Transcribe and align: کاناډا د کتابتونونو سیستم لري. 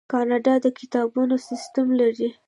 کاناډا 0.11 0.53
د 0.63 0.67
کتابتونونو 0.79 1.35
سیستم 1.47 1.87
لري. 1.99 2.29